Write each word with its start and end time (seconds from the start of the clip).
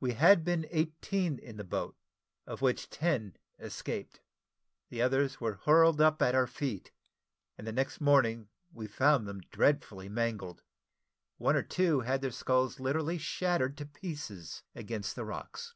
We 0.00 0.14
had 0.14 0.42
been 0.42 0.66
eighteen 0.70 1.38
in 1.38 1.58
the 1.58 1.64
boat, 1.64 1.94
of 2.46 2.62
which 2.62 2.88
ten 2.88 3.36
escaped: 3.58 4.20
the 4.88 5.02
others 5.02 5.38
were 5.38 5.56
hurled 5.66 6.00
up 6.00 6.22
at 6.22 6.34
our 6.34 6.46
feet; 6.46 6.92
and 7.58 7.66
the 7.66 7.72
next 7.72 8.00
morning 8.00 8.48
we 8.72 8.86
found 8.86 9.28
them 9.28 9.42
dreadfully 9.50 10.08
mangled. 10.08 10.62
One 11.36 11.56
or 11.56 11.62
two 11.62 12.00
had 12.00 12.22
their 12.22 12.30
skulls 12.30 12.80
literally 12.80 13.18
shattered 13.18 13.76
to 13.76 13.84
pieces 13.84 14.62
against 14.74 15.14
the 15.14 15.26
rocks. 15.26 15.74